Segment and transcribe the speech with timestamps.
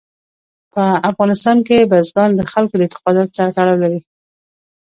[0.73, 3.99] په افغانستان کې بزګان د خلکو د اعتقاداتو سره تړاو لري.